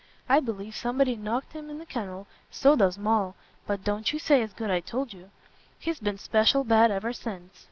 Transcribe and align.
I 0.27 0.39
believe 0.39 0.75
somebody'd 0.75 1.19
knocked 1.23 1.53
him 1.53 1.69
in 1.69 1.77
the 1.77 1.85
kennel; 1.85 2.25
so 2.49 2.75
does 2.75 2.97
Moll; 2.97 3.35
but 3.67 3.83
don't 3.83 4.11
you 4.11 4.17
say 4.17 4.41
as 4.41 4.59
I 4.59 4.79
told 4.79 5.13
you! 5.13 5.29
He's 5.77 5.99
been 5.99 6.17
special 6.17 6.63
bad 6.63 6.89
ever 6.89 7.13
since. 7.13 7.53